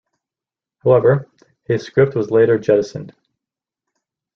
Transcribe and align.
However, 0.79 1.29
his 1.65 1.85
script 1.85 2.15
was 2.15 2.31
later 2.31 2.57
jettisoned. 2.57 3.13